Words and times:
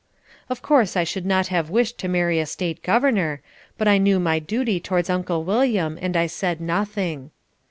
Of 0.49 0.63
course 0.63 0.97
I 0.97 1.03
should 1.03 1.27
not 1.27 1.49
have 1.49 1.69
wished 1.69 1.99
to 1.99 2.07
marry 2.07 2.39
a 2.39 2.47
state 2.47 2.81
governor, 2.81 3.39
but 3.77 3.87
I 3.87 3.99
knew 3.99 4.19
my 4.19 4.39
duty 4.39 4.79
towards 4.79 5.11
Uncle 5.11 5.43
William 5.43 5.99
and 6.01 6.17
I 6.17 6.25
said 6.25 6.59
nothing. 6.59 7.29